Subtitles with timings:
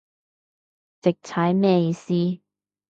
[1.01, 2.39] 直踩咩意思